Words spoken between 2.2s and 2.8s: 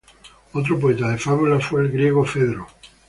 Fedro.